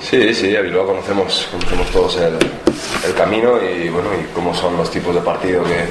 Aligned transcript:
Sí, 0.00 0.32
sí, 0.32 0.56
a 0.56 0.60
Bilbao 0.60 0.86
conocemos, 0.86 1.48
conocemos 1.50 1.90
todos 1.90 2.16
el, 2.18 2.34
el 3.06 3.14
camino 3.14 3.58
y 3.62 3.88
bueno 3.88 4.10
y 4.14 4.32
cómo 4.32 4.54
son 4.54 4.76
los 4.76 4.90
tipos 4.90 5.14
de 5.14 5.20
partido 5.20 5.64
que, 5.64 5.86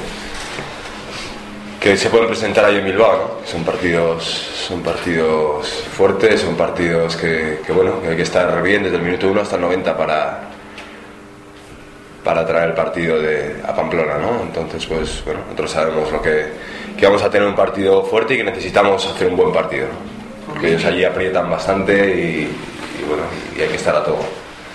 que 1.79 1.97
se 1.97 2.09
pueden 2.09 2.27
presentar 2.27 2.65
ahí 2.65 2.77
en 2.77 2.85
Bilbao, 2.85 3.17
¿no? 3.17 3.47
Son 3.47 3.63
partidos, 3.63 4.23
son 4.23 4.81
partidos 4.81 5.67
fuertes, 5.91 6.41
son 6.41 6.55
partidos 6.55 7.17
que, 7.17 7.59
que, 7.65 7.71
bueno, 7.73 8.01
que 8.01 8.09
hay 8.09 8.15
que 8.15 8.23
estar 8.23 8.61
bien 8.63 8.83
desde 8.83 8.95
el 8.95 9.03
minuto 9.03 9.29
1 9.29 9.41
hasta 9.41 9.55
el 9.55 9.61
90 9.61 9.97
para 9.97 10.49
para 12.23 12.45
traer 12.45 12.69
el 12.69 12.75
partido 12.75 13.21
de, 13.21 13.55
a 13.65 13.73
Pamplona, 13.73 14.17
¿no? 14.17 14.41
Entonces, 14.41 14.85
pues 14.85 15.23
bueno, 15.23 15.41
nosotros 15.45 15.71
sabemos 15.71 16.11
lo 16.11 16.21
que, 16.21 16.45
que 16.97 17.05
vamos 17.05 17.23
a 17.23 17.29
tener 17.29 17.47
un 17.47 17.55
partido 17.55 18.03
fuerte 18.03 18.33
y 18.33 18.37
que 18.37 18.43
necesitamos 18.43 19.05
hacer 19.05 19.27
un 19.27 19.37
buen 19.37 19.53
partido, 19.53 19.87
¿no? 19.87 20.51
Porque 20.53 20.69
ellos 20.69 20.83
allí 20.85 21.05
aprietan 21.05 21.49
bastante 21.49 21.93
y, 21.93 22.51
bueno, 23.07 23.23
y 23.55 23.61
hay 23.61 23.67
que 23.69 23.75
estar 23.75 23.95
a 23.95 24.03
todo. 24.03 24.17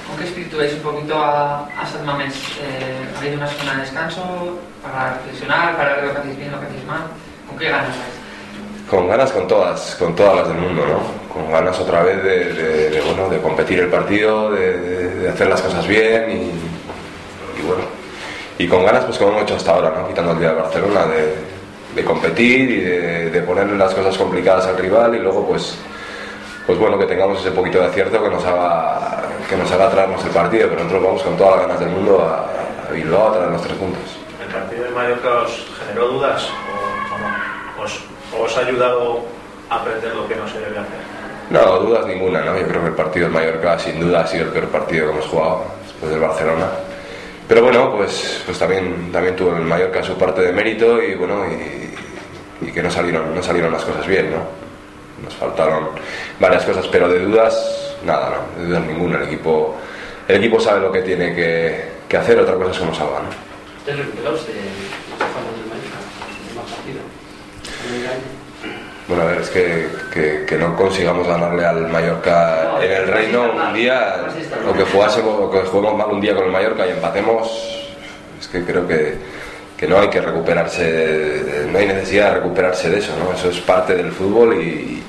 ¿Con 0.09 0.17
qué 0.19 0.25
espíritu 0.25 0.57
veis 0.59 0.75
un 0.75 0.81
poquito 0.81 1.17
a, 1.17 1.61
a 1.67 1.87
San 1.87 2.05
Mamés? 2.05 2.35
Eh, 2.61 3.07
¿Ha 3.15 3.19
habido 3.19 3.37
una 3.37 3.47
semana 3.49 3.75
de 3.75 3.81
descanso 3.83 4.59
para 4.83 5.15
reflexionar, 5.15 5.77
para 5.77 5.95
ver 5.97 6.05
lo 6.05 6.13
que 6.13 6.19
hacéis 6.19 6.37
bien, 6.39 6.53
lo 6.53 6.61
que 6.61 6.67
hacéis 6.67 6.85
mal? 6.87 7.03
¿Con 7.49 7.59
qué 7.59 7.69
ganas 7.69 7.89
vais? 7.89 8.23
Con 8.91 9.09
ganas 9.09 9.33
con 9.33 9.49
todas, 9.49 9.95
con 9.95 10.15
todas 10.15 10.37
las 10.37 10.49
del 10.49 10.59
mundo, 10.59 10.85
¿no? 10.85 11.33
Con 11.33 11.51
ganas 11.51 11.79
otra 11.79 12.03
vez 12.03 12.23
de, 12.23 12.53
de, 12.53 12.91
de, 12.91 13.01
bueno, 13.01 13.29
de 13.31 13.39
competir 13.41 13.79
el 13.79 13.89
partido, 13.89 14.51
de, 14.51 14.77
de, 14.77 15.29
hacer 15.31 15.47
las 15.49 15.63
cosas 15.63 15.87
bien 15.87 16.31
y, 16.31 17.61
y, 17.61 17.63
bueno, 17.67 17.85
y 18.59 18.67
con 18.69 18.85
ganas 18.85 19.05
pues 19.05 19.17
como 19.17 19.31
hemos 19.31 19.45
hecho 19.45 19.57
hasta 19.57 19.73
ahora, 19.73 19.95
¿no? 19.97 20.09
Quitando 20.09 20.33
el 20.33 20.41
día 20.41 20.51
de 20.51 20.57
Barcelona, 20.57 21.07
de, 21.07 21.35
de 21.95 22.05
competir 22.05 22.71
y 22.71 22.81
de, 22.81 23.31
de 23.31 23.41
ponerle 23.43 23.79
las 23.79 23.95
cosas 23.95 24.19
complicadas 24.19 24.67
al 24.67 24.77
rival 24.77 25.15
y 25.15 25.21
luego 25.21 25.47
pues 25.47 25.79
pues 26.67 26.79
bueno, 26.79 26.99
que 26.99 27.07
tengamos 27.07 27.41
ese 27.41 27.51
poquito 27.51 27.79
de 27.81 27.87
acierto 27.87 28.23
que 28.23 28.31
nos 28.31 28.45
haga, 28.45 29.23
que 29.49 29.57
nos 29.57 29.71
haga 29.73 29.91
traernos 29.91 30.25
el 30.25 30.31
partido, 30.31 30.69
pero 30.69 30.85
nosotros 30.85 31.05
vamos 31.05 31.23
con 31.23 31.37
todas 31.37 31.57
las 31.57 31.67
ganas 31.67 31.81
del 31.81 31.89
mundo 31.91 32.21
a, 32.23 32.89
a 32.89 32.93
Bilbao 32.93 33.29
a 33.29 33.33
traer 33.37 33.51
los 33.51 33.63
tres 33.63 33.75
puntos. 33.77 34.03
¿El 34.41 34.53
partido 34.53 34.85
de 34.85 34.91
Mallorca 34.91 35.29
os 35.45 35.67
generó 35.81 36.09
dudas 36.09 36.49
o, 36.49 37.15
o 37.15 37.19
no? 37.19 37.85
¿Os, 37.85 38.01
¿Os, 38.41 38.57
ha 38.57 38.61
ayudado 38.61 39.21
a 39.71 39.77
aprender 39.77 40.15
lo 40.15 40.29
que 40.29 40.37
no 40.37 40.47
se 40.49 40.59
debe 40.61 40.79
hacer? 40.79 41.13
No, 41.51 41.79
dudas 41.81 42.07
ninguna, 42.07 42.43
¿no? 42.43 42.57
Yo 42.57 42.67
creo 42.67 42.81
que 42.83 42.89
el 42.89 42.95
partido 42.95 43.27
de 43.29 43.35
Mallorca 43.35 43.79
sin 43.79 44.01
duda 44.01 44.21
ha 44.23 44.27
sido 44.27 44.45
el 44.45 44.51
peor 44.51 44.69
partido 44.69 45.07
que 45.07 45.13
hemos 45.13 45.27
jugado 45.27 45.65
después 45.85 46.11
del 46.13 46.21
Barcelona. 46.21 46.67
Pero 47.49 47.63
bueno, 47.63 47.93
pues, 47.97 48.43
pues 48.47 48.59
también, 48.59 49.11
también 49.13 49.37
tuvo 49.37 49.57
el 49.57 49.63
Mallorca 49.63 50.03
su 50.03 50.17
parte 50.17 50.41
de 50.43 50.53
mérito 50.53 51.03
y 51.03 51.15
bueno, 51.17 51.45
y, 51.47 52.67
y 52.69 52.73
que 52.73 52.83
no 52.83 52.91
salieron, 52.91 53.35
no 53.35 53.43
salieron 53.43 53.73
las 53.73 53.85
cosas 53.85 54.07
bien, 54.07 54.31
¿no? 54.31 54.72
Nos 55.23 55.35
faltaron 55.35 55.91
varias 56.41 56.65
cosas, 56.65 56.87
pero 56.89 57.09
de 57.09 57.21
dudas, 57.21 57.97
nada, 58.05 58.31
no, 58.31 58.63
de 58.63 58.69
dudas 58.69 58.83
ninguna. 58.85 59.19
El 59.19 59.25
equipo, 59.25 59.77
el 60.29 60.37
equipo 60.37 60.61
sabe 60.61 60.81
lo 60.81 60.93
que 60.93 61.03
tiene 61.03 61.35
que, 61.35 61.85
que 62.09 62.17
hacer, 62.17 62.39
otra 62.39 62.55
cosa 62.55 62.71
es 62.71 62.79
cómo 62.79 62.95
salga. 62.95 63.21
¿no? 63.21 63.29
¿Te 63.85 63.95
recuperados 63.95 64.47
de? 64.47 64.53
Bueno, 69.09 69.25
a 69.25 69.27
ver, 69.27 69.41
es 69.41 69.51
que, 69.51 69.89
que, 70.13 70.47
que, 70.47 70.57
no 70.57 70.77
consigamos 70.77 71.27
ganarle 71.27 71.65
al 71.67 71.89
Mallorca 71.89 72.71
no, 72.73 72.83
en 72.83 72.93
el 72.93 73.09
Reino 73.09 73.53
un 73.53 73.75
día, 73.75 74.25
o 74.67 74.73
que, 74.73 74.85
jugásemos, 74.85 75.41
o 75.41 75.51
que 75.51 75.61
juguemos 75.63 75.97
mal 75.99 76.09
un 76.13 76.21
día 76.21 76.35
con 76.35 76.45
el 76.45 76.53
Mallorca 76.53 76.87
y 76.87 76.91
empatemos, 76.91 77.93
es 78.41 78.49
que 78.49 78.65
creo 78.65 78.87
que, 78.87 79.17
que 79.77 79.89
no 79.89 79.99
hay 79.99 80.09
que 80.09 80.21
recuperarse, 80.21 81.67
no 81.71 81.79
hay 81.79 81.89
necesidad 81.89 82.29
de 82.29 82.35
recuperarse 82.37 82.89
de 82.89 83.01
eso, 83.01 83.13
¿no? 83.19 83.35
Eso 83.35 83.51
es 83.51 83.59
parte 83.59 83.97
del 83.97 84.13
fútbol 84.13 84.55
y, 84.63 85.03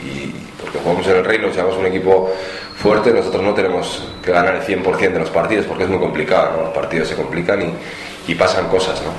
porque 0.74 0.84
jugamos 0.84 1.08
en 1.08 1.18
el 1.18 1.26
Reino, 1.26 1.50
si 1.50 1.56
somos 1.56 1.78
un 1.78 1.86
equipo 1.86 2.34
fuerte, 2.76 3.12
nosotros 3.12 3.44
no 3.44 3.54
tenemos 3.54 4.04
que 4.26 4.32
ganar 4.32 4.56
el 4.56 4.62
100% 4.64 5.14
de 5.14 5.20
los 5.20 5.30
partidos 5.30 5.68
porque 5.68 5.84
es 5.84 5.90
muy 5.90 6.00
complicado, 6.00 6.58
¿no? 6.58 6.64
Los 6.64 6.74
partidos 6.74 7.08
se 7.08 7.16
complican 7.16 7.62
y, 7.62 8.32
y 8.32 8.36
pasan 8.36 8.68
cosas, 8.70 9.00
¿no? 9.04 9.12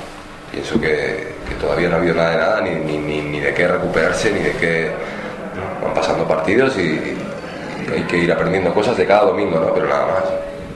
Pienso 0.51 0.79
que, 0.79 1.33
que, 1.47 1.55
todavía 1.55 1.87
no 1.87 1.95
ha 1.95 1.99
habido 1.99 2.15
nada 2.15 2.31
de 2.31 2.37
nada, 2.37 2.61
ni, 2.61 2.97
ni, 2.97 3.21
ni, 3.21 3.39
de 3.39 3.53
qué 3.53 3.67
recuperarse, 3.67 4.31
ni 4.31 4.39
de 4.39 4.51
qué... 4.53 4.91
Van 5.81 5.93
pasando 5.93 6.27
partidos 6.27 6.77
y, 6.77 6.81
y, 6.81 7.17
hay 7.93 8.03
que 8.03 8.17
ir 8.17 8.31
aprendiendo 8.31 8.73
cosas 8.73 8.97
de 8.97 9.05
cada 9.05 9.25
domingo, 9.25 9.57
¿no? 9.59 9.73
Pero 9.73 9.87
nada 9.87 10.05
más 10.07 10.23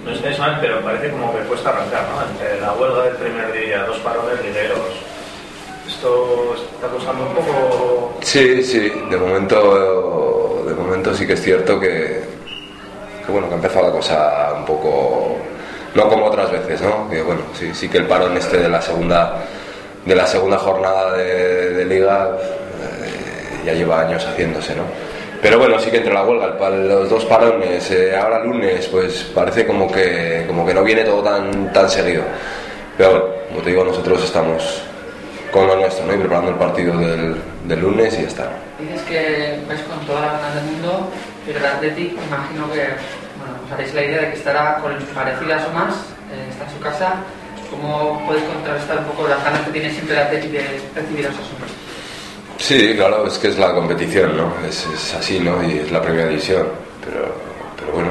no 0.06 0.12
estáis 0.12 0.40
mal, 0.40 0.58
pero 0.62 0.82
parece 0.82 1.12
como 1.12 1.34
que 1.36 1.40
cuesta 1.44 1.70
arrancar, 1.70 2.04
¿no? 2.10 2.32
Entre 2.32 2.62
la 2.62 2.74
huelga 2.74 3.04
del 3.04 3.16
primer 3.16 3.52
día, 3.52 3.84
dos 3.84 3.98
parones 4.00 4.44
ligeros. 4.44 4.80
¿Esto 5.88 6.56
está 6.56 6.88
costando 6.88 7.26
un 7.26 7.36
poco...? 7.36 8.18
Sí, 8.22 8.64
sí, 8.64 8.92
de 9.10 9.18
momento 9.18 9.99
sí 11.20 11.28
que 11.28 11.34
es 11.34 11.42
cierto 11.42 11.80
que, 11.80 12.22
que 13.26 13.32
bueno, 13.32 13.48
que 13.48 13.54
ha 13.54 13.58
empezado 13.58 13.88
la 13.88 13.92
cosa 13.92 14.54
un 14.58 14.66
poco... 14.66 15.38
No 15.94 16.08
como 16.08 16.28
otras 16.28 16.52
veces, 16.52 16.82
¿no? 16.82 17.10
Que 17.10 17.22
bueno, 17.22 17.42
sí, 17.54 17.72
sí 17.74 17.90
que 17.90 17.98
el 17.98 18.06
parón 18.06 18.38
este 18.38 18.60
de 18.60 18.70
la 18.70 18.80
segunda, 18.80 19.44
de 20.06 20.16
la 20.16 20.26
segunda 20.26 20.58
jornada 20.58 21.18
de, 21.18 21.74
de 21.74 21.86
liga 21.86 22.30
eh, 22.32 23.66
ya 23.66 23.74
lleva 23.74 24.02
años 24.02 24.24
haciéndose, 24.24 24.76
¿no? 24.76 24.84
Pero 25.42 25.58
bueno, 25.58 25.80
sí 25.80 25.90
que 25.90 25.98
entre 25.98 26.14
la 26.14 26.24
huelga, 26.24 26.48
los 26.70 27.10
dos 27.10 27.26
parones, 27.26 27.90
eh, 27.92 28.16
ahora 28.16 28.44
lunes, 28.44 28.88
pues 28.88 29.24
parece 29.34 29.66
como 29.66 29.92
que, 29.92 30.46
como 30.48 30.66
que 30.66 30.74
no 30.74 30.84
viene 30.84 31.04
todo 31.04 31.24
tan, 31.24 31.74
tan 31.74 31.90
seguido. 31.90 32.24
Pero 32.98 33.10
bueno, 33.10 33.26
como 33.50 33.62
te 33.62 33.70
digo, 33.72 33.84
nosotros 33.84 34.24
estamos 34.24 34.84
con 35.52 35.68
lo 35.68 35.76
nuestro, 35.76 36.06
¿no? 36.06 36.14
Y 36.14 36.18
preparando 36.18 36.52
el 36.52 36.58
partido 36.58 36.98
del, 36.98 37.36
del 37.66 37.80
lunes 37.80 38.14
y 38.18 38.22
ya 38.24 38.28
está. 38.28 38.52
Dices 38.80 39.02
que 39.04 39.60
vais 39.68 39.82
con 39.82 40.00
todas 40.06 40.22
las 40.24 40.42
ganas 40.42 40.56
del 40.56 40.64
mundo, 40.66 41.10
pero 41.46 41.60
el 41.60 41.66
Athletic, 41.66 42.14
imagino 42.14 42.72
que, 42.72 42.88
bueno, 43.38 43.54
os 43.66 43.72
haréis 43.72 43.94
la 43.94 44.04
idea 44.04 44.22
de 44.22 44.30
que 44.32 44.38
estará 44.38 44.80
con 44.82 44.94
parecidas 45.14 45.68
o 45.68 45.74
más, 45.74 45.96
eh, 46.32 46.48
está 46.50 46.66
en 46.66 46.72
su 46.72 46.80
casa. 46.80 47.14
¿Cómo 47.70 48.26
podéis 48.26 48.46
contrarrestar 48.46 48.98
un 49.00 49.06
poco 49.06 49.28
las 49.28 49.44
ganas 49.44 49.62
que 49.62 49.72
tiene 49.72 49.92
siempre 49.92 50.16
el 50.16 50.22
Athletic 50.24 50.52
de 50.52 50.82
recibir 50.96 51.28
a 51.28 51.30
esos 51.30 51.46
hombres? 51.54 51.72
Sí, 52.58 52.94
claro, 52.96 53.26
es 53.28 53.38
que 53.38 53.48
es 53.50 53.58
la 53.58 53.74
competición, 53.74 54.36
¿no? 54.36 54.54
Es, 54.68 54.86
es 54.88 55.14
así, 55.14 55.40
¿no? 55.40 55.64
Y 55.64 55.80
es 55.80 55.92
la 55.92 56.02
primera 56.02 56.28
división. 56.28 56.68
Pero, 57.06 57.34
pero 57.78 57.92
bueno, 57.94 58.10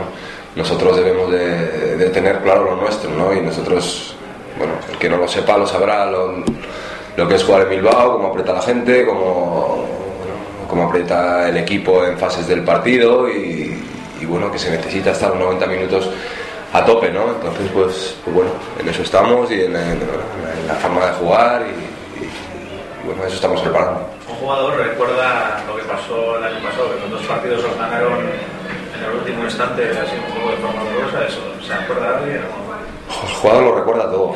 nosotros 0.56 0.96
debemos 0.96 1.30
de, 1.30 1.96
de, 1.96 2.10
tener 2.10 2.38
claro 2.38 2.64
lo 2.64 2.76
nuestro, 2.76 3.10
¿no? 3.10 3.34
Y 3.34 3.40
nosotros, 3.40 4.14
bueno, 4.56 4.74
el 4.90 4.98
que 4.98 5.08
no 5.08 5.18
lo 5.18 5.28
sepa 5.28 5.58
lo 5.58 5.66
sabrá, 5.66 6.06
lo, 6.06 6.42
lo 7.18 7.26
que 7.26 7.34
es 7.34 7.42
jugar 7.42 7.62
en 7.62 7.70
Bilbao, 7.70 8.12
cómo 8.12 8.28
aprieta 8.28 8.52
la 8.52 8.62
gente, 8.62 9.04
cómo, 9.04 9.84
cómo 10.68 10.84
aprieta 10.84 11.48
el 11.48 11.56
equipo 11.56 12.04
en 12.04 12.16
fases 12.16 12.46
del 12.46 12.62
partido 12.62 13.28
y, 13.28 13.76
bueno, 14.22 14.52
que 14.52 14.58
se 14.58 14.70
necesita 14.70 15.10
estar 15.10 15.34
90 15.34 15.66
minutos 15.66 16.08
a 16.72 16.84
tope, 16.84 17.10
¿no? 17.10 17.30
Entonces, 17.30 17.68
pues, 17.74 18.16
pues 18.22 18.36
bueno, 18.36 18.52
en 18.78 18.88
eso 18.88 19.02
estamos 19.02 19.50
y 19.50 19.62
en, 19.62 19.72
la 19.72 20.74
forma 20.74 21.06
de 21.06 21.12
jugar 21.14 21.66
y, 21.66 22.22
y 22.22 23.06
bueno, 23.06 23.24
eso 23.24 23.34
estamos 23.34 23.62
preparando 23.62 24.06
jugador 24.38 24.76
recuerda 24.76 25.64
lo 25.66 25.76
que 25.76 25.82
pasó 25.82 26.36
el 26.38 26.44
año 26.44 26.62
pasado, 26.62 26.94
que 26.94 27.00
con 27.00 27.10
dos 27.10 27.22
partidos 27.22 27.64
los 27.64 27.76
ganaron 27.76 28.20
en 28.20 29.04
el 29.04 29.18
último 29.18 29.42
instante, 29.42 29.90
así 29.90 30.14
un 30.14 30.32
poco 30.32 30.50
de 30.50 30.56
forma 30.58 30.84
dolorosa, 30.84 31.26
eso, 31.26 31.40
¿se 31.66 31.72
acuerda 31.72 32.18
alguien? 32.18 32.42
El 33.22 33.34
jugador 33.34 33.62
lo 33.64 33.74
recuerda 33.76 34.10
todo, 34.10 34.32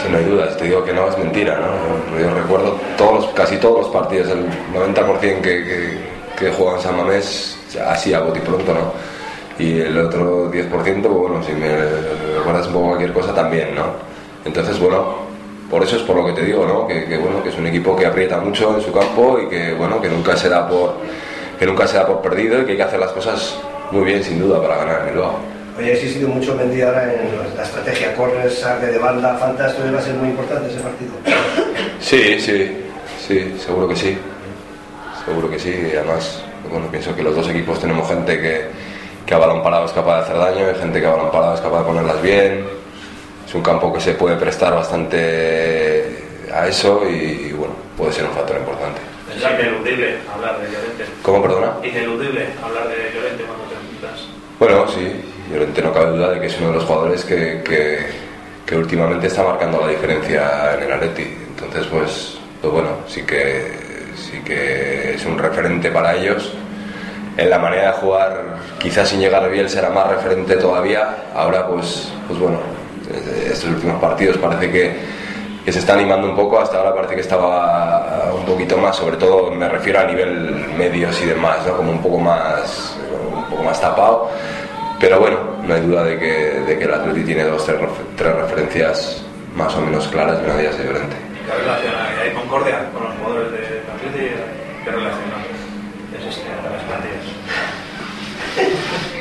si 0.00 0.10
no 0.10 0.18
hay 0.18 0.24
dudas, 0.24 0.56
te 0.56 0.64
digo 0.64 0.84
que 0.84 0.92
no 0.92 1.08
es 1.08 1.18
mentira, 1.18 1.58
¿no? 1.58 2.18
Yo 2.18 2.34
recuerdo 2.34 2.76
todos, 2.96 3.26
casi 3.34 3.56
todos 3.56 3.80
los 3.80 3.88
partidos, 3.88 4.28
el 4.30 4.46
90% 4.72 5.40
que, 5.40 5.64
que, 5.64 5.98
que 6.38 6.50
juegan 6.50 6.80
San 6.80 6.96
Mamés, 6.96 7.58
así 7.86 8.14
a 8.14 8.20
bote 8.20 8.40
pronto, 8.40 8.72
¿no? 8.72 8.92
Y 9.58 9.80
el 9.80 9.96
otro 9.98 10.50
10%, 10.50 10.70
pues 10.70 11.02
bueno, 11.04 11.42
si 11.42 11.52
me 11.52 11.68
recuerdas 12.36 12.66
un 12.68 12.72
poco 12.72 12.86
cualquier 12.88 13.12
cosa 13.12 13.34
también, 13.34 13.74
¿no? 13.74 13.84
Entonces, 14.44 14.78
bueno, 14.78 15.22
por 15.70 15.82
eso 15.82 15.96
es 15.96 16.02
por 16.02 16.16
lo 16.16 16.26
que 16.26 16.32
te 16.32 16.44
digo, 16.44 16.66
¿no? 16.66 16.86
Que, 16.86 17.04
que, 17.06 17.16
bueno, 17.16 17.42
que 17.42 17.48
es 17.48 17.58
un 17.58 17.66
equipo 17.66 17.96
que 17.96 18.06
aprieta 18.06 18.38
mucho 18.38 18.76
en 18.76 18.82
su 18.82 18.92
campo 18.92 19.38
y 19.40 19.48
que 19.48 19.72
bueno, 19.74 20.00
que 20.00 20.08
nunca 20.08 20.36
se 20.36 20.48
da 20.48 20.68
por 20.68 20.96
que 21.58 21.66
nunca 21.66 21.86
se 21.86 21.96
da 21.96 22.06
por 22.06 22.20
perdido 22.20 22.60
y 22.60 22.64
que 22.64 22.72
hay 22.72 22.76
que 22.76 22.82
hacer 22.82 22.98
las 22.98 23.12
cosas 23.12 23.56
muy 23.90 24.04
bien 24.04 24.24
sin 24.24 24.40
duda 24.40 24.60
para 24.60 24.76
ganar 24.78 25.00
en 25.00 25.14
Bilbao. 25.14 25.34
Oye, 25.78 25.90
ha 25.90 25.94
existido 25.94 26.28
mucho 26.28 26.54
Mendy 26.54 26.82
ahora 26.82 27.12
en 27.14 27.56
la 27.56 27.62
estrategia 27.62 28.14
corner, 28.14 28.50
saque 28.50 28.86
de 28.86 28.98
banda, 28.98 29.34
falta, 29.36 29.68
esto 29.68 29.82
va 29.92 29.98
a 29.98 30.02
ser 30.02 30.14
muy 30.14 30.28
importante 30.28 30.70
ese 30.70 30.80
partido. 30.80 31.12
Sí, 32.00 32.38
sí, 32.40 32.84
sí, 33.26 33.56
seguro 33.64 33.88
que 33.88 33.96
sí. 33.96 34.18
Seguro 35.24 35.48
que 35.48 35.58
sí, 35.58 35.70
y 35.92 35.96
además, 35.96 36.42
bueno, 36.70 36.88
pienso 36.90 37.14
que 37.14 37.22
los 37.22 37.34
dos 37.34 37.48
equipos 37.48 37.80
tenemos 37.80 38.08
gente 38.08 38.40
que, 38.40 38.66
que 39.24 39.34
a 39.34 39.38
balón 39.38 39.62
parado 39.62 39.86
es 39.86 39.92
capaz 39.92 40.16
de 40.16 40.22
hacer 40.22 40.36
daño, 40.36 40.66
hay 40.66 40.74
gente 40.74 41.00
que 41.00 41.06
a 41.06 41.10
balón 41.10 41.30
parado 41.30 41.54
es 41.54 41.60
capaz 41.60 41.78
de 41.78 41.84
ponerlas 41.84 42.22
bien. 42.22 42.64
Es 43.46 43.54
un 43.54 43.62
campo 43.62 43.92
que 43.92 44.00
se 44.00 44.14
puede 44.14 44.36
prestar 44.36 44.74
bastante 44.74 46.24
a 46.52 46.66
eso 46.66 47.02
y, 47.08 47.52
bueno, 47.52 47.74
puede 47.96 48.12
ser 48.12 48.24
un 48.24 48.32
factor 48.32 48.56
importante. 48.56 49.00
Es 49.30 49.42
ineludible 49.42 50.16
hablar 50.32 50.58
de 50.60 50.72
Llorente. 50.72 51.04
¿Cómo, 51.22 51.42
perdona? 51.42 51.72
Ineludible 51.82 52.46
hablar 52.62 52.88
de 52.88 52.96
Llorente 53.14 53.44
cuando 53.44 53.64
te 53.64 53.74
enfrentas. 53.74 54.28
Bueno, 54.58 54.88
sí, 54.88 55.31
Llorente 55.52 55.82
no 55.82 55.92
cabe 55.92 56.16
duda 56.16 56.30
de 56.30 56.40
que 56.40 56.46
es 56.46 56.58
uno 56.58 56.68
de 56.68 56.74
los 56.74 56.84
jugadores 56.84 57.24
que, 57.24 57.62
que, 57.62 57.98
que 58.64 58.76
últimamente 58.76 59.26
está 59.26 59.42
marcando 59.42 59.80
la 59.80 59.88
diferencia 59.88 60.74
en 60.74 60.84
el 60.84 60.92
Atleti. 60.92 61.26
Entonces, 61.50 61.86
pues, 61.90 62.38
pues 62.60 62.72
bueno, 62.72 62.88
sí 63.06 63.22
que, 63.22 63.72
sí 64.16 64.40
que 64.44 65.14
es 65.14 65.26
un 65.26 65.38
referente 65.38 65.90
para 65.90 66.14
ellos. 66.14 66.52
En 67.36 67.50
la 67.50 67.58
manera 67.58 67.88
de 67.88 67.92
jugar, 67.98 68.56
quizás 68.78 69.08
sin 69.08 69.20
llegar 69.20 69.50
bien 69.50 69.68
será 69.68 69.90
más 69.90 70.08
referente 70.08 70.56
todavía. 70.56 71.24
Ahora, 71.34 71.66
pues, 71.66 72.10
pues 72.26 72.38
bueno, 72.38 72.58
estos 73.46 73.70
últimos 73.70 74.00
partidos 74.00 74.38
parece 74.38 74.70
que, 74.70 74.96
que 75.64 75.72
se 75.72 75.80
está 75.80 75.94
animando 75.94 76.28
un 76.28 76.36
poco. 76.36 76.60
Hasta 76.60 76.78
ahora 76.78 76.94
parece 76.94 77.14
que 77.14 77.20
estaba 77.20 78.32
un 78.34 78.44
poquito 78.46 78.78
más, 78.78 78.96
sobre 78.96 79.16
todo 79.16 79.50
me 79.50 79.68
refiero 79.68 80.00
a 80.00 80.04
nivel 80.04 80.66
medios 80.78 81.20
y 81.22 81.26
demás, 81.26 81.58
¿no? 81.66 81.76
como 81.76 81.92
un 81.92 82.02
poco 82.02 82.18
más, 82.18 82.96
un 83.34 83.44
poco 83.44 83.62
más 83.62 83.80
tapado. 83.80 84.30
Pero 85.02 85.18
bueno, 85.20 85.38
no 85.66 85.74
hay 85.74 85.80
duda 85.82 86.04
de 86.04 86.16
que, 86.18 86.32
de 86.64 86.78
que 86.78 86.84
el 86.84 86.94
Atleti 86.94 87.24
tiene 87.24 87.42
dos, 87.44 87.66
tres, 87.66 87.78
tres 88.16 88.34
referencias 88.36 89.22
más 89.56 89.74
o 89.74 89.80
menos 89.82 90.06
claras 90.08 90.38
y 90.40 90.44
una 90.44 90.54
de 90.54 90.62
ellas 90.62 90.78
es 90.78 90.86
Llorente. 90.86 91.16
¿Qué 91.44 91.52
relación 91.60 91.94
hay? 91.96 92.28
¿Hay 92.28 92.34
concordia 92.34 92.88
con 92.94 93.02
los 93.04 93.14
jugadores 93.16 93.50
de 93.50 93.58
Atleti? 93.92 94.30
¿Qué 94.84 94.90
relación 94.90 95.22
existe 96.16 96.46
entre 96.48 96.70
las 96.70 96.82
plantillas? 96.84 97.26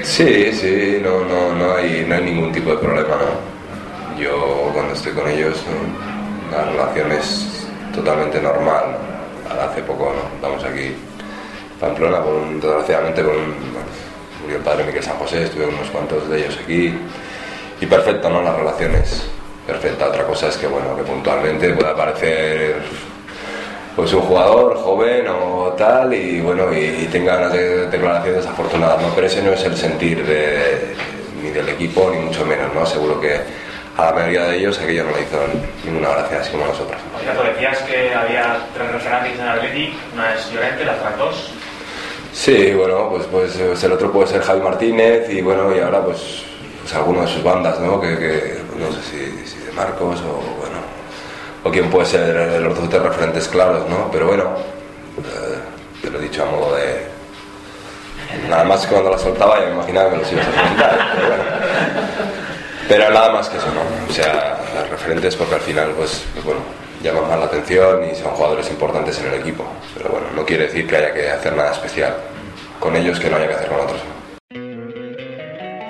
Sí, 0.04 0.52
sí, 0.54 1.00
no, 1.04 1.22
no, 1.26 1.54
no, 1.56 1.74
hay, 1.74 2.06
no 2.08 2.14
hay 2.16 2.24
ningún 2.26 2.52
tipo 2.52 2.70
de 2.72 2.78
problema, 2.78 3.16
¿no? 3.16 4.20
Yo 4.22 4.70
cuando 4.74 4.94
estoy 4.94 5.14
con 5.14 5.28
ellos, 5.28 5.64
¿no? 5.68 6.56
la 6.58 6.64
relación 6.66 7.12
es 7.14 7.68
totalmente 7.96 8.40
normal. 8.40 8.84
¿no? 8.92 9.62
Hace 9.62 9.82
poco, 9.82 10.14
¿no? 10.16 10.36
Estamos 10.36 10.64
aquí 10.64 10.94
Pamplona, 11.80 12.20
con 12.22 12.60
desgraciadamente 12.60 13.24
con 13.24 13.36
un- 13.36 13.72
murió 14.42 14.58
el 14.58 14.64
padre 14.64 14.84
Miquel 14.86 15.04
San 15.04 15.18
José, 15.18 15.44
estuve 15.44 15.66
unos 15.66 15.90
cuantos 15.90 16.30
de 16.30 16.40
ellos 16.40 16.58
aquí. 16.64 16.94
Y 17.80 17.86
perfecto, 17.86 18.30
¿no? 18.30 18.42
La 18.42 18.54
relación 18.56 18.96
es 18.96 19.24
perfecta. 19.66 20.08
Otra 20.08 20.24
cosa 20.26 20.48
es 20.48 20.58
que, 20.58 20.68
bueno, 20.68 20.96
que 20.96 21.04
puntualmente 21.04 21.70
pueda 21.74 21.96
parecer 21.96 22.76
pues 23.96 24.14
un 24.14 24.22
jugador 24.22 24.78
joven 24.78 25.28
o 25.28 25.74
tal 25.78 26.14
y 26.14 26.40
bueno 26.40 26.72
y, 26.74 26.78
y 26.80 27.10
tenga 27.12 27.38
unas 27.38 27.52
de- 27.52 27.88
declaraciones 27.88 28.38
desafortunadas 28.42 29.02
no 29.02 29.10
pero 29.14 29.28
ese 29.28 29.42
no 29.44 29.52
es 29.52 29.62
el 29.66 29.76
sentir 29.76 30.26
de- 30.26 30.96
ni 31.44 31.50
del 31.50 31.68
equipo 31.68 32.10
ni 32.10 32.20
mucho 32.22 32.46
menos 32.46 32.74
no 32.74 32.86
seguro 32.86 33.20
que 33.20 33.36
a 33.98 34.06
la 34.06 34.12
mayoría 34.14 34.44
de 34.46 34.58
ellos 34.60 34.80
aquello 34.80 35.04
no 35.04 35.12
le 35.12 35.24
hizo 35.24 35.38
ninguna 35.84 36.10
gracia 36.12 36.40
así 36.40 36.52
como 36.52 36.64
a 36.64 36.68
nosotros 36.70 36.98
Por 37.12 37.22
cierto, 37.22 37.44
decías 37.44 37.80
que 37.80 38.16
había 38.16 38.60
tres 38.74 38.92
referencias 38.94 39.40
en 39.40 39.48
Atleti, 39.48 39.94
una 40.14 40.36
es 40.36 40.52
Llorente, 40.54 40.86
las 40.86 40.98
otras 40.98 41.18
dos. 41.18 41.52
Sí 42.34 42.74
bueno 42.74 43.10
pues 43.10 43.26
pues 43.32 43.58
pues, 43.58 43.84
el 43.84 43.92
otro 43.92 44.12
puede 44.12 44.28
ser 44.28 44.42
Javi 44.42 44.62
Martínez 44.62 45.30
y 45.30 45.42
bueno 45.42 45.76
y 45.76 45.80
ahora 45.80 46.04
pues, 46.04 46.44
pues 46.82 46.94
alguno 46.94 47.22
de 47.22 47.28
sus 47.28 47.44
bandas 47.44 47.80
no 47.80 48.00
que, 48.00 48.18
que, 48.18 48.58
no 48.78 48.92
sé 48.92 49.02
si, 49.02 49.66
de 49.66 49.72
Marcos 49.74 50.22
o 50.22 50.58
bueno 50.60 50.78
o 51.64 51.70
quién 51.72 51.90
puede 51.90 52.06
ser 52.06 52.62
los 52.62 52.90
tres 52.90 53.02
referentes 53.02 53.48
claros 53.48 53.88
no 53.90 54.10
pero 54.12 54.28
bueno 54.28 54.46
eh, 55.18 55.58
te 56.02 56.10
lo 56.10 56.20
he 56.20 56.24
dicho 56.24 56.44
a 56.44 56.46
modo 56.46 56.76
de 56.76 57.12
Nada 58.50 58.64
más 58.64 58.86
cuando 58.88 59.10
la 59.10 59.18
soltaba 59.18 59.60
ya 59.60 59.68
me 59.68 59.74
imaginaba 59.74 60.10
que 60.12 60.18
los 60.18 60.32
ibas 60.32 60.48
a 60.48 60.52
preguntar. 60.52 61.12
Pero, 61.16 61.28
bueno. 61.28 61.44
Pero 62.88 63.10
nada 63.12 63.32
más 63.32 63.50
que 63.50 63.58
eso, 63.58 63.68
¿no? 63.68 63.82
O 64.10 64.14
sea, 64.14 64.58
referentes 64.90 65.36
porque 65.36 65.56
al 65.56 65.62
final, 65.62 65.92
pues, 65.98 66.24
pues 66.34 66.46
bueno, 66.46 66.62
llaman 67.02 67.28
más 67.28 67.40
la 67.40 67.46
atención 67.46 68.02
y 68.12 68.16
son 68.16 68.32
jugadores 68.32 68.70
importantes 68.70 69.20
en 69.20 69.28
el 69.28 69.40
equipo. 69.40 69.66
Pero 69.96 70.10
bueno, 70.10 70.28
no 70.36 70.46
quiere 70.46 70.68
decir 70.68 70.88
que 70.88 70.98
haya 70.98 71.14
que 71.14 71.30
hacer 71.30 71.56
nada 71.56 71.72
especial 71.72 72.16
con 72.80 72.96
ellos 72.96 73.20
que 73.20 73.30
no 73.30 73.38
haya 73.38 73.48
que 73.48 73.54
hacer 73.54 73.70
con 73.70 73.80
otros. 73.80 74.02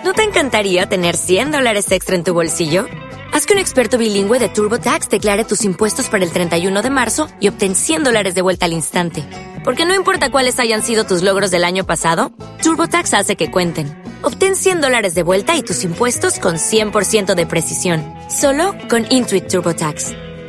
¿No 0.04 0.14
te 0.14 0.24
encantaría 0.24 0.88
tener 0.88 1.16
100 1.16 1.52
dólares 1.52 1.92
extra 1.92 2.16
en 2.16 2.24
tu 2.24 2.34
bolsillo? 2.34 2.86
Haz 3.34 3.46
que 3.46 3.54
un 3.54 3.60
experto 3.60 3.98
bilingüe 3.98 4.40
de 4.40 4.50
TurboTax 4.50 5.10
declare 5.10 5.46
tus 5.46 5.64
impuestos 5.64 6.10
para 6.10 6.26
el 6.26 6.32
31 6.32 6.82
de 6.82 6.90
marzo 6.90 7.30
y 7.40 7.48
obtén 7.48 7.76
100 7.76 8.04
dólares 8.04 8.36
de 8.36 8.42
vuelta 8.42 8.66
al 8.66 8.74
instante. 8.74 9.24
Porque 9.64 9.86
no 9.86 9.96
importa 9.96 10.32
cuáles 10.32 10.60
hayan 10.60 10.84
sido 10.84 11.06
tus 11.06 11.22
logros 11.22 11.50
del 11.50 11.64
año 11.64 11.86
pasado, 11.86 12.34
TurboTax 12.62 13.14
hace 13.14 13.36
que 13.38 13.50
cuenten. 13.50 13.88
Obtén 14.22 14.56
100 14.56 14.82
dólares 14.82 15.16
de 15.16 15.24
vuelta 15.24 15.56
y 15.56 15.62
tus 15.62 15.84
impuestos 15.84 16.40
con 16.40 16.56
100% 16.56 17.36
de 17.36 17.46
precisión. 17.46 18.04
Solo 18.30 18.76
con 18.90 19.06
Intuit 19.10 19.48
TurboTax. 19.48 20.31